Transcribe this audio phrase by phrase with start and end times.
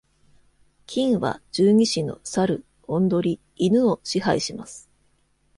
[0.87, 4.89] 金は、十二支の猿、雄鶏、犬を支配します。